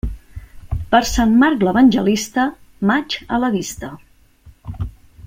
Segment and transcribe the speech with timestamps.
[0.93, 2.47] Per Sant Marc l'evangelista,
[2.93, 3.95] maig a la vista.